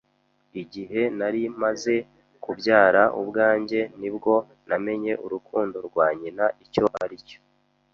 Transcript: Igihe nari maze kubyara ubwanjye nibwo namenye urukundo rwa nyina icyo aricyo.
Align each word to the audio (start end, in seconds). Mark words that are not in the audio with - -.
Igihe 0.61 1.01
nari 1.17 1.41
maze 1.61 1.93
kubyara 2.43 3.03
ubwanjye 3.21 3.79
nibwo 3.99 4.33
namenye 4.67 5.13
urukundo 5.25 5.77
rwa 5.87 6.07
nyina 6.19 6.45
icyo 6.65 6.85
aricyo. 7.03 7.37